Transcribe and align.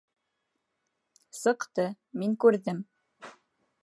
Сыҡты, 1.39 1.85
мин 2.21 2.33
күрҙем. 2.45 2.81